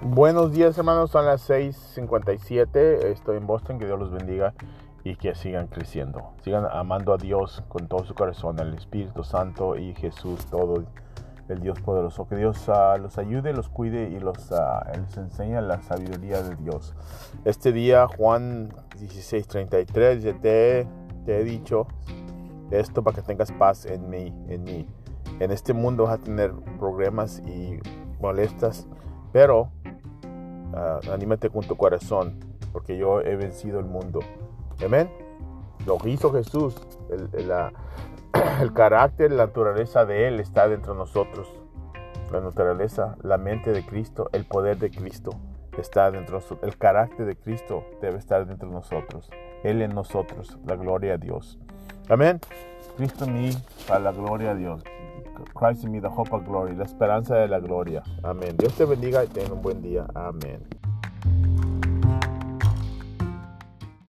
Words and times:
Buenos 0.00 0.52
días 0.52 0.78
hermanos, 0.78 1.10
son 1.10 1.26
las 1.26 1.50
6.57, 1.50 2.76
estoy 3.06 3.36
en 3.36 3.48
Boston, 3.48 3.80
que 3.80 3.86
Dios 3.86 3.98
los 3.98 4.12
bendiga 4.12 4.54
y 5.02 5.16
que 5.16 5.34
sigan 5.34 5.66
creciendo, 5.66 6.34
sigan 6.44 6.66
amando 6.70 7.12
a 7.12 7.16
Dios 7.16 7.64
con 7.66 7.88
todo 7.88 8.04
su 8.04 8.14
corazón, 8.14 8.60
al 8.60 8.74
Espíritu 8.74 9.24
Santo 9.24 9.76
y 9.76 9.94
Jesús, 9.96 10.46
todo 10.46 10.84
el 11.48 11.60
Dios 11.60 11.80
poderoso, 11.80 12.28
que 12.28 12.36
Dios 12.36 12.68
uh, 12.68 12.96
los 13.00 13.18
ayude, 13.18 13.52
los 13.52 13.68
cuide 13.68 14.08
y 14.08 14.20
los, 14.20 14.52
uh, 14.52 14.88
les 14.96 15.16
enseñe 15.16 15.60
la 15.60 15.82
sabiduría 15.82 16.44
de 16.44 16.54
Dios. 16.54 16.94
Este 17.44 17.72
día 17.72 18.06
Juan 18.06 18.68
16.33 19.00 20.14
dice, 20.14 20.34
te, 20.34 20.86
te 21.26 21.40
he 21.40 21.42
dicho 21.42 21.88
esto 22.70 23.02
para 23.02 23.16
que 23.16 23.22
tengas 23.22 23.50
paz 23.50 23.84
en 23.84 24.08
mí, 24.08 24.32
en 24.48 24.62
mí. 24.62 24.86
En 25.40 25.50
este 25.50 25.72
mundo 25.72 26.04
vas 26.04 26.20
a 26.20 26.22
tener 26.22 26.52
problemas 26.78 27.40
y 27.40 27.80
molestas, 28.20 28.86
pero 29.32 29.72
uh, 30.78 31.12
anímate 31.12 31.50
con 31.50 31.64
tu 31.64 31.76
corazón, 31.76 32.38
porque 32.72 32.96
yo 32.96 33.20
he 33.20 33.36
vencido 33.36 33.80
el 33.80 33.86
mundo. 33.86 34.20
Amén. 34.84 35.10
Lo 35.86 35.98
que 35.98 36.10
hizo 36.10 36.32
Jesús, 36.32 36.74
el, 38.60 38.72
carácter, 38.72 39.32
la 39.32 39.46
naturaleza 39.46 40.04
de 40.04 40.28
Él 40.28 40.40
está 40.40 40.68
dentro 40.68 40.92
de 40.92 40.98
nosotros. 40.98 41.48
La 42.32 42.40
naturaleza, 42.40 43.16
la 43.22 43.38
mente 43.38 43.72
de 43.72 43.84
Cristo, 43.84 44.28
el 44.32 44.44
poder 44.44 44.78
de 44.78 44.90
Cristo 44.90 45.30
está 45.78 46.10
dentro 46.10 46.36
de 46.36 46.42
nosotros. 46.42 46.70
El 46.70 46.78
carácter 46.78 47.26
de 47.26 47.36
Cristo 47.36 47.84
debe 48.02 48.18
estar 48.18 48.46
dentro 48.46 48.68
de 48.68 48.74
nosotros. 48.74 49.30
Él 49.62 49.82
en 49.82 49.94
nosotros, 49.94 50.58
la 50.66 50.76
gloria 50.76 51.14
a 51.14 51.16
Dios. 51.16 51.58
Amén. 52.08 52.40
Cristo 52.96 53.24
en 53.24 53.34
mí, 53.34 53.50
la 53.88 54.12
gloria 54.12 54.50
a 54.50 54.54
Dios. 54.54 54.82
Christ 55.54 55.84
in 55.84 55.92
me, 55.92 56.00
the 56.00 56.08
hope 56.08 56.32
of 56.32 56.44
glory, 56.44 56.74
la 56.74 56.84
esperanza 56.84 57.36
de 57.36 57.48
la 57.48 57.60
gloria. 57.60 58.02
Amén. 58.22 58.56
Dios 58.56 58.74
te 58.74 58.84
bendiga 58.84 59.24
y 59.24 59.28
tenga 59.28 59.52
un 59.52 59.62
buen 59.62 59.82
día. 59.82 60.06
Amén. 60.14 60.60